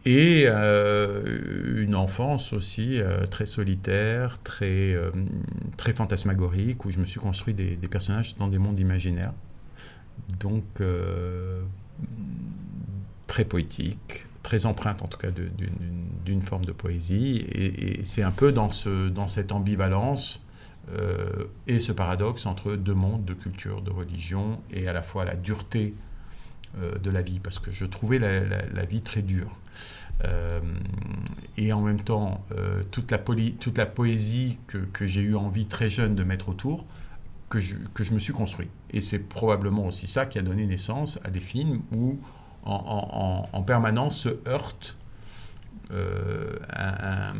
[0.05, 2.99] Et une enfance aussi
[3.31, 4.97] très solitaire, très,
[5.77, 9.31] très fantasmagorique, où je me suis construit des, personnages dans des mondes imaginaires.
[10.41, 10.65] donc
[13.27, 15.29] très poétique, très empreinte en tout cas
[16.25, 17.45] d'une forme de poésie.
[17.51, 20.45] Et, c'est un peu dans, ce, dans cette ambivalence
[20.91, 25.25] euh, et ce paradoxe entre deux mondes de culture, de religion, et à la fois
[25.25, 26.12] la dureté euh,
[26.75, 29.59] de la vie, parce que je trouvais la, vie très dure.
[30.23, 30.59] Euh,
[31.57, 32.45] et en même temps,
[32.91, 36.86] toute, la toute la poésie que, j'ai eu envie très jeune de mettre autour,
[37.49, 38.69] que je, que je me suis construit.
[38.91, 42.19] Et c'est probablement aussi ça qui a donné naissance à des films où
[42.65, 44.95] en, permanence se heurte
[45.91, 47.33] euh, un,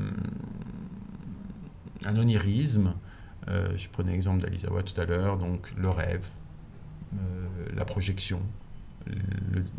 [2.06, 2.94] un, onirisme.
[3.48, 6.26] Euh, je prenais l'exemple d'Alizawa tout à l'heure, donc le rêve,
[7.14, 8.42] euh, la projection,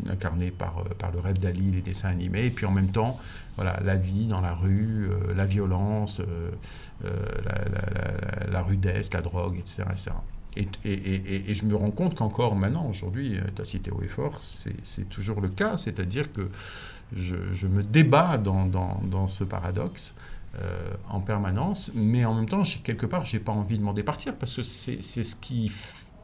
[0.09, 3.19] incarné par, par le rêve d'Ali, les dessins animés, et puis en même temps,
[3.55, 6.21] voilà, la vie dans la rue, la violence,
[7.03, 9.83] la, la, rudesse, la drogue, etc.
[9.91, 10.11] etc.
[10.57, 15.09] Et, je me rends compte qu'encore maintenant, aujourd'hui, tu as cité haut et fort, c'est
[15.09, 16.49] toujours le cas, c'est-à-dire que
[17.13, 20.15] je, me débat dans, ce paradoxe
[20.57, 23.93] euh, en permanence, mais en même temps, quelque part, je n'ai pas envie de m'en
[23.93, 25.71] départir, parce que c'est ce qui,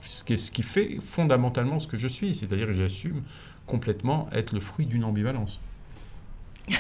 [0.02, 3.22] ce, qui, ce qui fait fondamentalement ce que je suis, c'est-à-dire que j'assume
[3.66, 5.62] complètement être le fruit d'une ambivalence.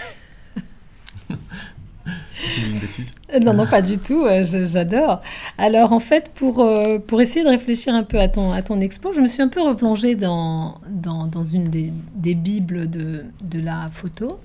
[3.34, 4.25] Euh, non, non, pas du tout.
[4.25, 5.21] Euh, j'adore.
[5.57, 8.79] Alors, en fait, pour, euh, pour essayer de réfléchir un peu à ton, à ton
[8.79, 13.25] expo, je me suis un peu replongée dans, dans, dans une des, des, bibles de,
[13.41, 14.39] de la photo.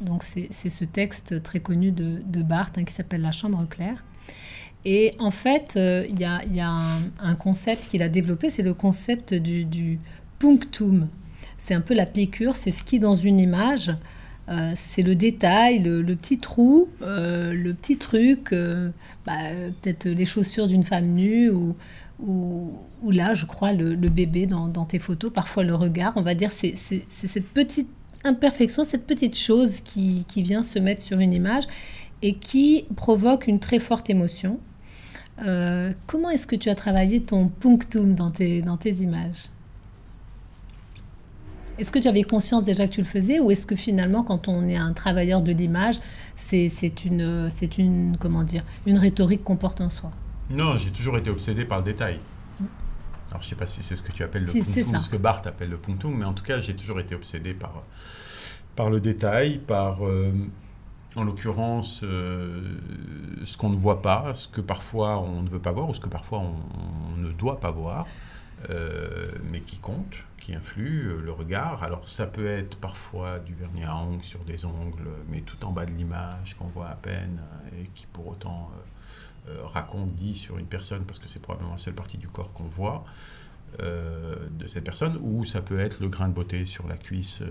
[0.00, 4.04] donc, c'est ce texte très connu de, de Barthes hein, qui s'appelle La Chambre claire.
[4.84, 6.40] Et en fait, il y, a,
[7.20, 9.98] un, concept qu'il a développé, c'est le concept du,
[10.38, 11.08] punctum.
[11.58, 13.92] C'est un peu la piqûre, c'est ce qui, dans une image,
[14.50, 18.90] euh, c'est le détail, le, petit trou, euh, le petit truc, euh,
[19.24, 19.34] bah,
[19.80, 21.76] peut-être les chaussures d'une femme nue ou,
[23.08, 26.14] là, je crois, le, bébé dans, tes photos, parfois le regard.
[26.16, 27.88] On va dire, c'est cette petite
[28.24, 31.64] imperfection, cette petite chose qui, vient se mettre sur une image
[32.22, 34.58] et qui provoque une très forte émotion.
[36.06, 39.48] Comment est-ce que tu as travaillé ton punctum dans tes, dans tes images?
[41.78, 44.48] Est-ce que tu avais conscience déjà que tu le faisais ou est-ce que finalement, quand
[44.48, 45.98] on est un travailleur de l'image,
[46.36, 46.68] c'est
[47.06, 50.10] une, c'est une, comment dire, une rhétorique qu'on porte en soi?
[50.50, 52.20] Non, j'ai toujours été obsédé par le détail.
[53.30, 55.08] Alors, je ne sais pas si c'est ce que tu appelles le punctum ou ce
[55.08, 57.84] que Barthes appelle le punctum, mais en tout cas, j'ai toujours été obsédé par,
[58.76, 60.32] par le détail, par, euh,
[61.16, 62.78] en l'occurrence, euh,
[63.44, 66.00] ce qu'on ne voit pas, ce que parfois on ne veut pas voir ou ce
[66.00, 68.06] que parfois on, ne doit pas voir,
[68.70, 71.82] euh, mais qui compte qui influe euh, le regard.
[71.82, 75.72] Alors ça peut être parfois du vernis à ongles sur des ongles, mais tout en
[75.72, 77.40] bas de l'image qu'on voit à peine
[77.78, 78.70] et qui pour autant
[79.64, 82.68] raconte, dit sur une personne, parce que c'est probablement la seule partie du corps qu'on
[82.68, 83.04] voit.
[83.78, 87.42] De cette personne, ou ça peut être le grain de beauté sur la cuisse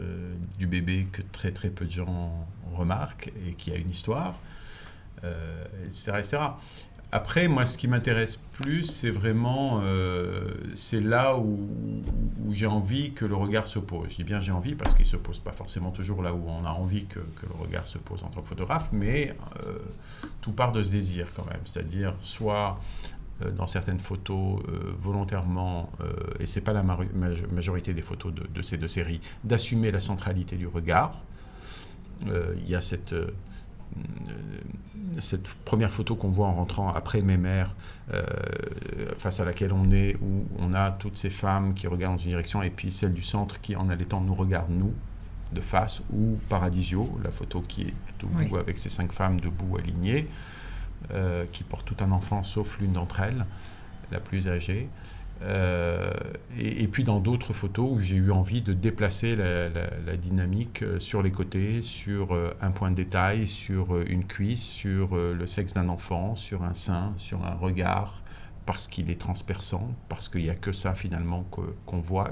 [0.57, 4.35] du bébé que très très peu de gens remarquent et qui a une histoire,
[5.23, 6.37] etc., etc.
[7.11, 11.57] Après, moi, ce qui m'intéresse plus, c'est vraiment, euh, c'est là où,
[12.51, 14.09] j'ai envie que le regard se pose.
[14.11, 16.43] Je dis bien j'ai envie parce qu'il ne se pose pas forcément toujours là où
[16.47, 19.79] on a envie que, le regard se pose en tant que photographe, mais euh,
[20.41, 21.61] tout part de ce désir quand même.
[21.65, 23.18] C'est-à-dire soit euh,
[23.55, 24.61] dans certaines photos
[24.97, 25.91] volontairement,
[26.39, 30.55] et c'est pas la majorité des photos de, de ces deux séries, d'assumer la centralité
[30.57, 31.13] du regard.
[32.25, 33.31] Il y a cette euh,
[35.17, 37.75] cette première photo qu'on voit en rentrant après mes mères,
[38.13, 38.23] euh,
[39.17, 42.29] face à laquelle on est, où on a toutes ces femmes qui regardent dans une
[42.29, 44.93] direction, et puis celle du centre qui, en allaitant, nous regarde nous,
[45.51, 50.27] de face, ou Paradisio, la photo qui est debout avec ces cinq femmes debout alignées,
[51.11, 53.45] euh, qui portent tout un enfant sauf l'une d'entre elles,
[54.11, 54.89] la plus âgée.
[55.41, 56.11] Euh,
[56.59, 61.23] et, puis dans d'autres photos où j'ai eu envie de déplacer la, dynamique euh, sur
[61.23, 66.35] les côtés, sur un point de détail, sur une cuisse, sur le sexe d'un enfant,
[66.35, 68.21] sur un sein, sur un regard,
[68.65, 71.43] parce qu'il est transperçant, parce qu'il n'y a que ça finalement
[71.85, 72.31] qu'on voit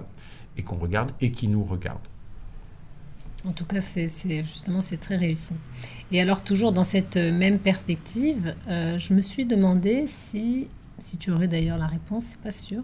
[0.57, 2.07] et qu'on regarde et qui nous regarde.
[3.45, 4.09] En tout cas, c'est
[4.43, 5.55] justement c'est très réussi.
[6.11, 10.67] Et alors toujours dans cette même perspective, je me suis demandé si
[10.99, 12.83] si tu aurais d'ailleurs la réponse, c'est pas sûr.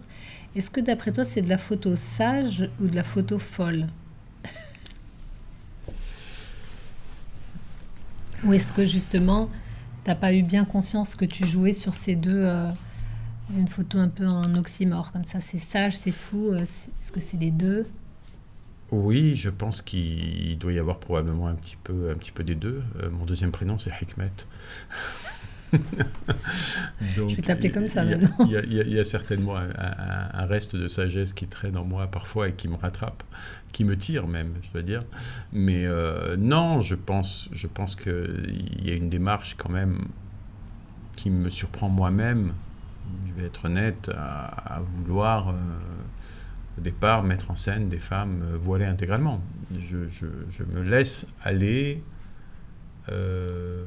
[0.54, 3.88] Est-ce que d'après toi, c'est de la photo sage ou de la photo folle
[8.44, 9.48] Ou est-ce que justement,
[10.04, 12.68] t'as pas eu bien conscience que tu jouais sur ces deux, euh,
[13.56, 16.50] une photo un peu en oxymore, comme ça, c'est sage, c'est fou.
[16.50, 17.86] Euh, est-ce que c'est les deux
[18.90, 22.54] Oui, je pense qu'il doit y avoir probablement un petit peu, un petit peu des
[22.54, 22.82] deux.
[23.02, 24.30] Euh, mon deuxième prénom, c'est Hikmet.
[27.00, 28.46] je vais t'appeler comme ça maintenant.
[28.46, 32.68] Il y, a certainement un, reste de sagesse qui traîne en moi parfois et qui
[32.68, 33.24] me rattrape,
[33.72, 35.02] qui me tire même, je dois dire.
[35.52, 39.98] Mais euh, non, je pense, je pense qu'il y a une démarche quand même
[41.16, 42.52] qui me surprend moi-même,
[43.26, 45.48] je vais être honnête, à, vouloir...
[45.48, 45.52] Euh,
[46.78, 49.40] au départ, mettre en scène des femmes euh, voilées intégralement.
[49.76, 49.96] Je,
[50.64, 52.02] me laisse aller
[53.10, 53.84] euh,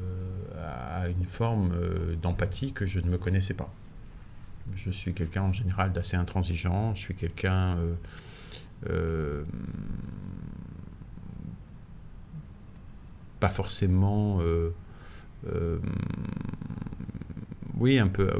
[0.58, 3.72] à une forme euh, d'empathie que je ne me connaissais pas.
[4.74, 7.78] Je suis quelqu'un en général d'assez intransigeant, je suis quelqu'un
[13.40, 14.40] pas forcément
[17.78, 18.30] oui, un peu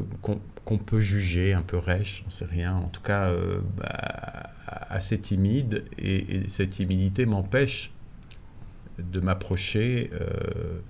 [0.68, 4.50] qu'on peut juger un peu rêche, j'en sais rien, en tout cas euh, bah,
[4.90, 7.90] assez timide, et, cette timidité m'empêche
[8.98, 10.80] de m'approcher euh,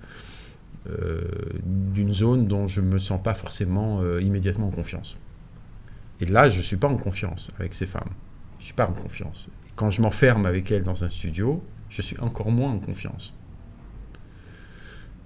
[0.89, 1.21] euh,
[1.63, 5.17] d'une zone dont je ne me sens pas forcément immédiatement en confiance.
[6.19, 8.11] Et là, je ne suis pas en confiance avec ces femmes.
[8.57, 9.49] Je ne suis pas en confiance.
[9.77, 13.38] Quand je m'enferme avec elles dans un studio, je suis encore moins en confiance.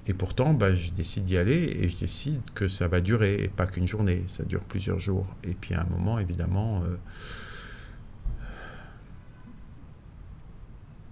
[0.06, 3.48] Et pourtant, bah, je décide d'y aller et je décide que ça va durer, et
[3.48, 5.34] pas qu'une journée, ça dure plusieurs jours.
[5.44, 6.98] Et puis à un moment, évidemment, euh,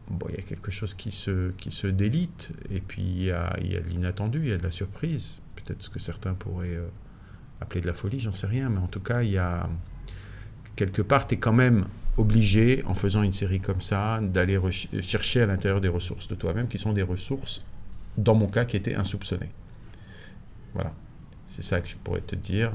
[0.10, 3.32] bon, il y a quelque chose qui se, qui se délite, et puis il y
[3.32, 5.99] a, il y a de l'inattendu, il y a de la surprise, peut-être ce que
[5.99, 6.89] certains pourraient euh,
[7.62, 9.69] appeler de la folie, j'en sais rien, mais en tout cas, il y a
[10.75, 11.86] quelque part, tu es quand même
[12.17, 14.60] obligé, en faisant une série comme ça, d'aller
[15.01, 17.65] chercher à l'intérieur des ressources de toi-même, qui sont des ressources
[18.17, 19.50] dans mon cas, qui était insoupçonné.
[20.74, 20.93] Voilà,
[21.47, 22.71] c'est ça que je pourrais te dire.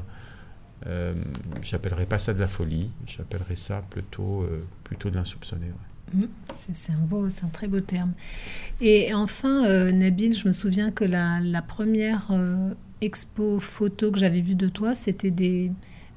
[0.86, 1.14] Euh,
[1.62, 5.66] j'appellerais pas ça de la folie, j'appellerais ça plutôt, euh, plutôt de l'insoupçonné.
[6.14, 6.22] Mmh,
[6.52, 8.12] c'est un beau, c'est un très beau terme.
[8.80, 14.18] Et enfin, euh, Nabil, je me souviens que la, la première euh, expo photo que
[14.18, 15.72] j'avais vue de toi, c'était des,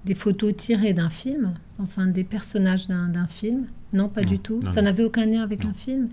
[0.06, 3.66] des photos tirées d'un film, enfin des personnages d'un film.
[3.94, 4.60] Non, pas du tout.
[4.72, 6.10] ça n'avait aucun lien avec un film.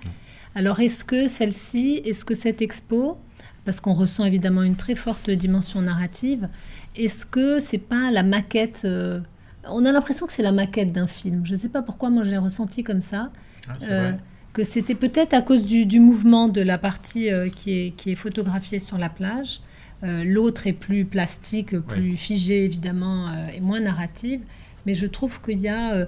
[0.56, 3.18] Alors est-ce que celle-ci, est-ce que cette expo,
[3.66, 6.48] parce qu'on ressent évidemment une très forte dimension narrative,
[6.96, 9.20] est-ce que c'est pas la maquette euh,
[9.68, 11.44] On a l'impression que c'est la maquette d'un film.
[11.44, 13.30] Je ne sais pas pourquoi moi j'ai ressenti comme ça.
[13.68, 14.12] Ah, euh,
[14.54, 18.14] que c'était peut-être à cause du, mouvement de la partie euh, qui, est, qui est
[18.14, 19.60] photographiée sur la plage.
[20.02, 24.40] L'autre est plus plastique, plus figée évidemment et moins narrative.
[24.84, 26.06] Mais je trouve qu'il y, a,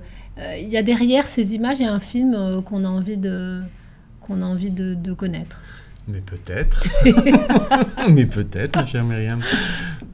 [0.57, 3.61] il y a derrière ces images, il y a un film qu'on a envie de,
[4.29, 5.61] qu'on a envie de, connaître.
[6.07, 6.87] Mais peut-être.
[8.11, 9.43] mais peut-être, ma chère Myriam.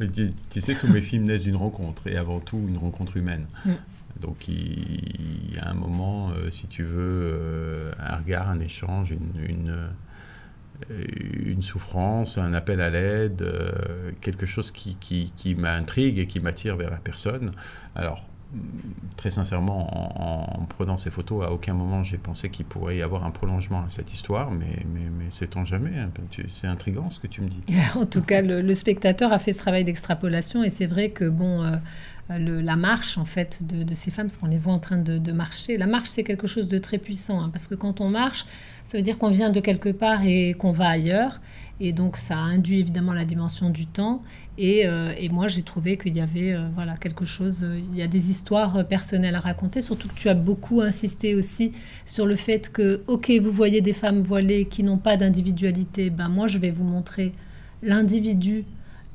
[0.01, 3.47] Mais tu, sais, tous mes films naissent d'une rencontre, et avant tout une rencontre humaine.
[3.65, 3.73] Mm.
[4.21, 9.11] Donc il, y a un moment, euh, si tu veux, euh, un regard, un échange,
[9.11, 9.89] une, une,
[10.91, 11.05] euh,
[11.45, 13.45] une souffrance, un appel à l'aide,
[14.21, 17.51] quelque chose qui, qui, qui m'intrigue et qui m'attire vers la personne.
[17.95, 18.29] Alors,
[19.17, 23.25] très sincèrement, en, prenant ces photos, à aucun moment j'ai pensé qu'il pourrait y avoir
[23.25, 26.11] un prolongement à cette histoire, mais, mais, mais sait-on jamais hein,
[26.51, 27.63] C'est intriguant ce que tu me dis.
[27.95, 31.63] en tout cas, le, spectateur a fait ce travail d'extrapolation et c'est vrai que bon,
[31.63, 31.77] euh,
[32.29, 35.77] la marche en fait de, ces femmes, parce qu'on les voit en train de, marcher,
[35.77, 38.47] la marche c'est quelque chose de très puissant, hein, parce que quand on marche,
[38.85, 41.41] ça veut dire qu'on vient de quelque part et qu'on va ailleurs.
[41.81, 44.23] Et donc ça induit évidemment la dimension du temps.
[44.57, 47.99] Et, euh, et moi j'ai trouvé qu'il y avait euh, voilà, quelque chose, euh, il
[47.99, 51.73] y a des histoires personnelles à raconter, surtout que tu as beaucoup insisté aussi
[52.05, 56.29] sur le fait que, ok, vous voyez des femmes voilées qui n'ont pas d'individualité, ben
[56.29, 57.33] moi je vais vous montrer
[57.83, 58.65] l'individu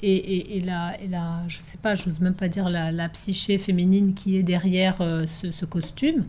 [0.02, 4.38] et, la, et la, je sais pas, j'ose même pas dire la, psyché féminine qui
[4.38, 4.98] est derrière
[5.28, 6.24] ce, costume.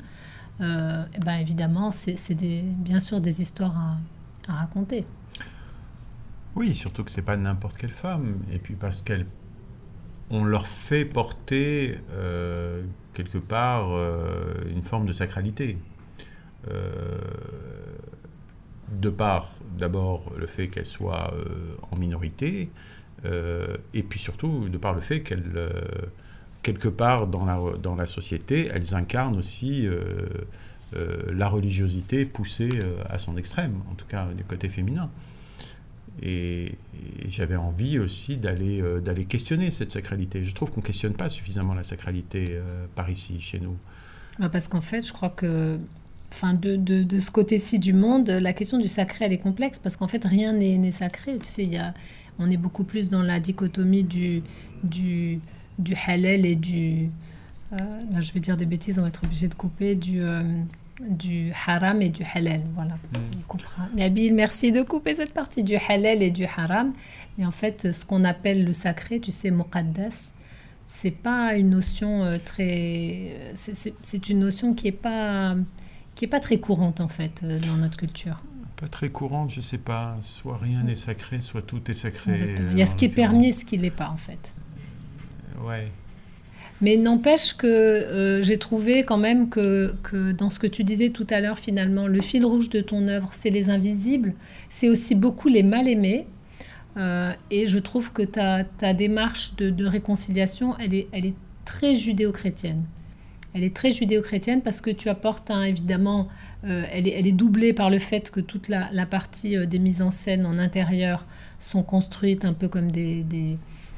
[0.58, 3.96] ben évidemment, c'est bien sûr des histoires
[4.48, 5.04] à raconter.
[6.56, 8.38] Oui, surtout que c'est pas n'importe quelle femme.
[8.52, 9.26] Et puis parce qu'elle,
[10.30, 12.82] on leur fait porter euh,
[13.14, 15.78] quelque part euh, une forme de sacralité.
[16.70, 17.18] Euh,
[19.00, 21.32] de part, d'abord, le fait qu'elles soient
[21.92, 22.70] en minorité,
[23.24, 25.70] et puis surtout, de par le fait qu'elles,
[26.62, 29.88] quelque part dans la, dans la société, elles incarnent aussi
[30.92, 35.08] la religiosité poussée à son extrême, en tout cas du côté féminin.
[36.22, 36.74] Et,
[37.28, 40.44] j'avais envie aussi d'aller euh, d'aller questionner cette sacralité.
[40.44, 43.76] Je trouve qu'on ne questionne pas suffisamment la sacralité euh, par ici, chez nous.
[44.38, 45.78] Bah, parce qu'en fait, je crois que
[46.32, 49.96] enfin, de, de, ce côté-ci du monde, la question du sacré, elle est complexe, parce
[49.96, 51.38] qu'en fait, rien n'est sacré.
[51.38, 51.94] Tu sais, y a,
[52.38, 54.42] on est beaucoup plus dans la dichotomie du,
[54.84, 55.40] du,
[55.78, 57.10] du halal et du...
[57.72, 60.20] Euh, je vais dire des bêtises, on va être obligé de couper, du
[61.08, 62.62] du haram et du halal.
[62.74, 62.94] Voilà,
[63.94, 66.92] Nabil, merci de couper cette partie du halal et du haram.
[67.38, 70.30] Mais en fait, ce qu'on appelle le sacré, tu sais, muqaddas,
[70.88, 73.54] c'est pas une notion euh, très.
[73.54, 75.54] C'est une notion qui est pas
[76.14, 78.42] qui est pas très courante en fait euh, dans notre culture.
[78.76, 80.16] Pas très courante, je sais pas.
[80.20, 82.56] Soit rien n'est sacré, soit tout est sacré.
[82.72, 84.52] Il y a ce qui est permis et ce qui l'est pas en fait.
[85.62, 85.86] Ouais.
[86.80, 89.94] Mais n'empêche que euh, j'ai trouvé quand même que,
[90.32, 93.28] dans ce que tu disais tout à l'heure, finalement, le fil rouge de ton œuvre,
[93.32, 94.34] c'est les invisibles,
[94.70, 96.26] c'est aussi beaucoup les mal-aimés.
[96.96, 98.64] Euh, et je trouve que ta,
[98.94, 101.34] démarche de, réconciliation, elle est,
[101.66, 102.82] très judéo-chrétienne.
[103.52, 106.28] Elle est très judéo-chrétienne parce que tu apportes évidemment,
[106.64, 110.46] euh, elle, est, doublée par le fait que toute la, partie des mises en scène
[110.46, 111.26] en intérieur
[111.58, 113.24] sont construites un peu comme des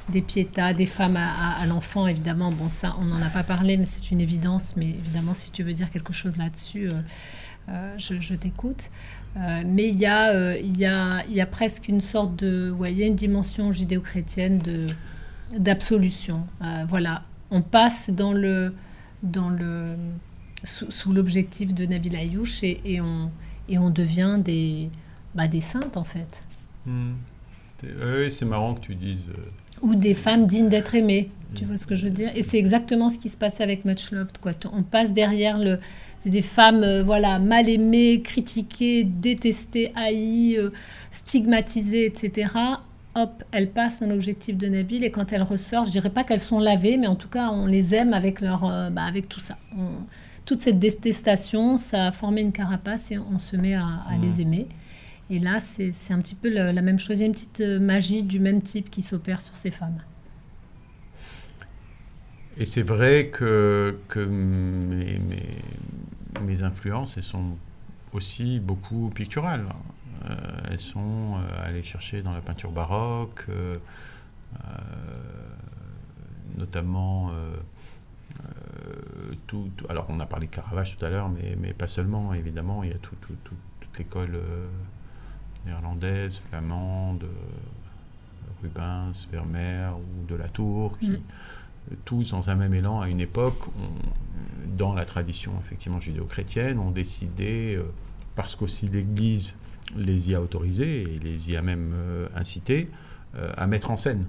[0.08, 2.50] des piétas, des femmes à, l'enfant, évidemment.
[2.50, 4.76] Bon, ça, on n'en a pas parlé, mais c'est une évidence.
[4.76, 7.00] Mais évidemment, si tu veux dire quelque chose là-dessus, euh,
[7.68, 8.90] euh, je, t'écoute.
[9.36, 12.70] Euh, mais il y, a, y a, y a presque une sorte de...
[12.70, 14.86] Ouais, il y a une dimension judéo-chrétienne de,
[15.56, 16.46] d'absolution.
[16.88, 18.74] voilà, on passe dans le...
[19.22, 19.94] Dans le
[20.64, 23.30] sous, l'objectif de Nabil Ayouch et, et, on,
[23.68, 24.90] et on devient des,
[25.34, 26.42] bah, des saintes, en fait.
[26.86, 27.12] Hmm.
[27.84, 29.28] Oui, c'est marrant que tu dises
[29.82, 31.30] ou des femmes dignes d'être aimées.
[31.54, 32.30] Tu vois ce que je veux dire?
[32.34, 34.38] Et c'est exactement ce qui se passe avec Much Loved.
[34.38, 34.52] Quoi.
[34.72, 35.78] On passe derrière le.
[36.16, 40.70] C'est des femmes euh, voilà, mal aimées, critiquées, détestées, haïes, euh,
[41.10, 42.52] stigmatisées, etc.
[43.16, 46.40] Hop, elles passent dans l'objectif de Nabil et quand elles ressortent, je dirais pas qu'elles
[46.40, 49.40] sont lavées, mais en tout cas, on les aime avec, leur, euh, bah, avec tout
[49.40, 49.58] ça.
[50.46, 54.68] toute cette détestation, ça a formé une carapace et on se met à, les aimer.
[55.32, 57.16] Et là, c'est un petit peu la, même chose.
[57.16, 59.96] Il y a une petite euh, magie du même type qui s'opère sur ces femmes.
[62.58, 63.96] Et c'est vrai que,
[66.44, 67.56] mes, influences, elles sont
[68.12, 69.64] aussi beaucoup picturales.
[70.28, 70.36] Euh,
[70.70, 73.46] elles sont euh, allées chercher dans la peinture baroque,
[76.58, 77.32] notamment
[79.46, 82.84] tout, Alors, on a parlé de Caravage tout à l'heure, mais, pas seulement, évidemment.
[82.84, 84.38] Il y a tout, toute l'école
[85.66, 87.24] néerlandaise, flamande,
[88.62, 91.20] Rubens, Vermeer ou de la Tour, qui, mm.
[92.04, 93.68] tous dans un même élan, à une époque,
[94.76, 97.84] dans la tradition effectivement judéo-chrétienne, ont décidé, euh,
[98.36, 99.56] parce qu'aussi l'Église
[99.96, 102.88] les y a autorisés et les y a même euh, incités,
[103.36, 104.26] euh, à mettre en scène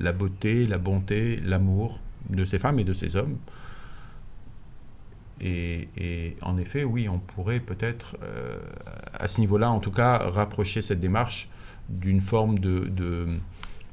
[0.00, 2.00] la, beauté, la bonté, l'amour
[2.30, 3.36] de ces femmes et de ces hommes.
[5.40, 8.58] Et, en effet, oui, on pourrait peut-être, euh,
[9.14, 11.48] à ce niveau-là, en tout cas, rapprocher cette démarche
[11.88, 13.26] d'une forme de,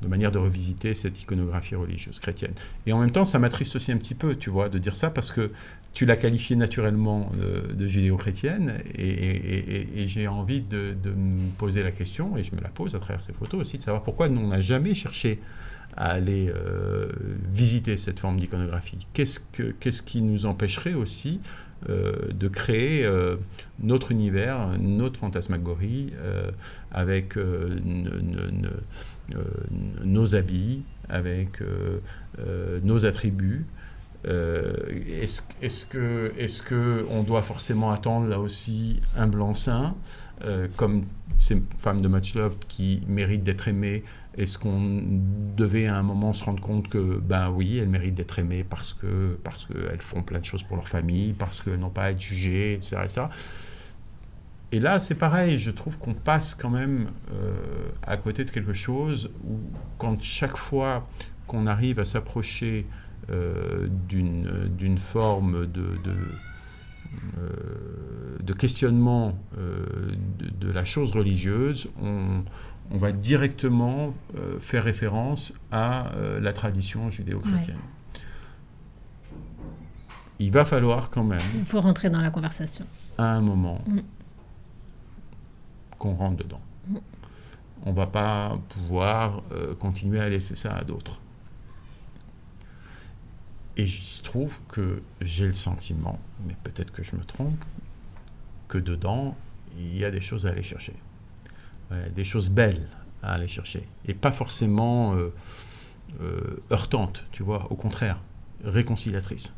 [0.08, 2.54] manière de revisiter cette iconographie religieuse chrétienne.
[2.86, 5.10] Et en même temps, ça m'attriste aussi un petit peu, tu vois, de dire ça,
[5.10, 5.52] parce que
[5.94, 11.92] tu l'as qualifiée naturellement euh, de judéo-chrétienne, et, j'ai envie de, de, me poser la
[11.92, 14.48] question, et je me la pose à travers ces photos aussi, de savoir pourquoi on
[14.48, 15.40] n'a jamais cherché
[16.00, 17.10] à aller euh,
[17.54, 18.98] visiter cette forme d'iconographie.
[19.12, 21.42] Qu'est-ce que, qu'est-ce qui nous empêcherait aussi
[21.90, 23.36] euh, de créer euh,
[23.82, 26.14] notre univers, notre fantasmagorie
[26.92, 27.38] avec
[30.06, 31.62] nos habits, avec
[32.84, 33.66] nos attributs
[34.26, 39.96] est-ce, que est-ce que on doit forcément attendre là aussi un blanc-seing
[40.76, 41.04] comme
[41.38, 44.04] ces femmes de Much Love qui méritent d'être aimées
[44.38, 45.02] est-ce qu'on
[45.58, 48.94] devait à un moment se rendre compte que, ben oui, elles méritent d'être aimées parce
[48.94, 52.12] que parce qu'elles font plein de choses pour leur famille, parce qu'elles n'ont pas à
[52.12, 53.08] être jugées, etc.
[54.72, 58.74] Et là, c'est pareil, je trouve qu'on passe quand même euh, à côté de quelque
[58.74, 59.58] chose où,
[59.98, 61.08] quand chaque fois
[61.48, 62.86] qu'on arrive à s'approcher
[63.32, 66.16] euh, d'une forme de, de,
[67.40, 72.44] euh, questionnement de, de, la chose religieuse, on,
[72.92, 77.78] on va directement euh, faire référence à euh, la tradition judéo-chrétienne.
[80.40, 81.42] Il va falloir quand même...
[81.56, 82.86] Il faut rentrer dans la conversation.
[83.18, 84.00] À un moment, mm.
[85.98, 86.62] qu'on rentre dedans.
[86.88, 86.98] Mm.
[87.86, 91.20] On ne va pas pouvoir euh, continuer à laisser ça à d'autres.
[93.78, 97.64] Et il se trouve que j'ai le sentiment, mais peut-être que je me trompe,
[98.68, 99.38] que dedans,
[99.78, 100.94] il y a des choses à aller chercher
[102.14, 102.88] des choses belles
[103.24, 103.88] à aller chercher.
[104.06, 105.34] Et pas forcément euh,
[106.22, 108.20] euh, heurtantes, tu vois, au contraire,
[108.64, 109.54] réconciliatrices.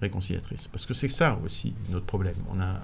[0.00, 0.68] Réconciliatrices.
[0.68, 2.36] Parce que c'est ça aussi notre problème.
[2.50, 2.76] On a, euh,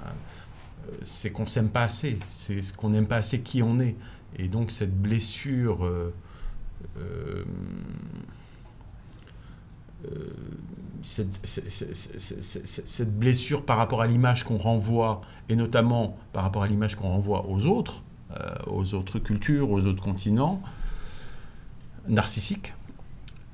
[1.03, 3.97] c'est qu'on s'aime pas assez, c'est qu'on n'aime pas assez qui on est.
[4.39, 5.89] Et donc cette blessure
[11.03, 17.09] cette, blessure par rapport à l'image qu'on renvoie, et notamment par rapport à l'image qu'on
[17.09, 18.03] renvoie aux autres,
[18.67, 20.63] aux autres cultures, aux autres continents,
[22.09, 22.75] narcissiques,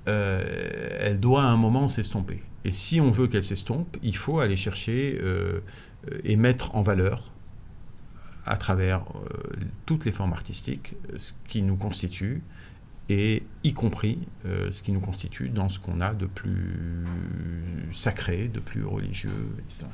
[0.07, 2.43] elle doit à un moment s'estomper.
[2.65, 5.21] Et si on veut qu'elle s'estompe, il faut aller chercher
[6.25, 7.33] et mettre en valeur
[8.47, 9.55] à travers euh,
[9.87, 12.43] toutes les formes artistiques ce qui nous constitue
[13.09, 17.05] et y compris euh, ce qui nous constitue dans ce qu'on a de plus
[17.93, 19.87] sacré, de plus religieux, etc.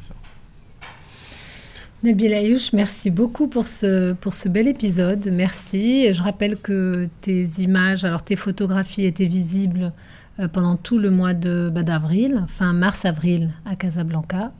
[2.04, 4.14] Nabil Ayouch, merci beaucoup pour ce,
[4.48, 5.30] bel épisode.
[5.32, 6.12] Merci.
[6.12, 9.92] Je rappelle que tes images, alors tes photographies étaient visibles
[10.38, 14.52] euh, pendant tout le mois de bah, d'avril, fin mars-avril à Casablanca.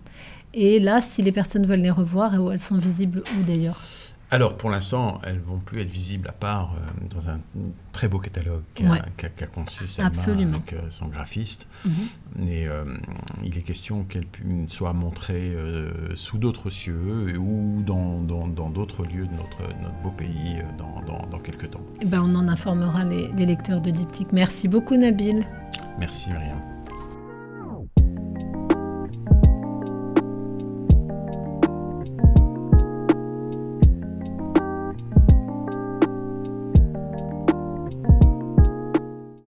[0.52, 3.80] Et là, si les personnes veulent les revoir, elles sont visibles où d'ailleurs?
[4.30, 7.40] Alors, pour l'instant, elles vont plus être visibles à part euh, dans un
[7.92, 11.66] très beau catalogue qu'a conçu Salma avec euh, son graphiste.
[12.36, 12.84] Mais euh,
[13.42, 14.26] il est question qu'elles
[14.66, 15.56] soient montrées
[16.14, 21.70] sous d'autres cieux ou dans d'autres lieux de notre, notre, beau pays dans, dans, quelques
[21.70, 21.80] temps.
[22.02, 24.32] Eh ben, on en informera les, les lecteurs de Diptyque.
[24.32, 25.46] Merci beaucoup, Nabil.
[25.98, 26.77] Merci, Myriam.